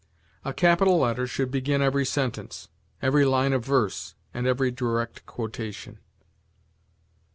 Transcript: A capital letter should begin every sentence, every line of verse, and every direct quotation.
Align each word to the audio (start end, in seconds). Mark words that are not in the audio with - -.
A 0.43 0.51
capital 0.51 0.97
letter 0.97 1.27
should 1.27 1.51
begin 1.51 1.79
every 1.83 2.05
sentence, 2.07 2.69
every 3.03 3.23
line 3.23 3.53
of 3.53 3.63
verse, 3.63 4.15
and 4.33 4.47
every 4.47 4.71
direct 4.71 5.27
quotation. 5.27 5.99